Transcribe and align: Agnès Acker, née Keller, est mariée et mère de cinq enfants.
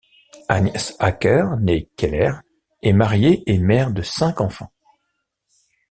Agnès 0.47 0.95
Acker, 0.97 1.45
née 1.59 1.87
Keller, 1.95 2.31
est 2.81 2.91
mariée 2.91 3.43
et 3.45 3.59
mère 3.59 3.91
de 3.91 4.01
cinq 4.01 4.41
enfants. 4.41 4.71